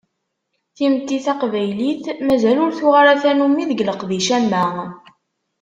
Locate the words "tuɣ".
2.79-2.93